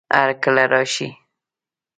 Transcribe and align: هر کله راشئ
هر 0.17 0.29
کله 0.43 0.63
راشئ 0.71 1.09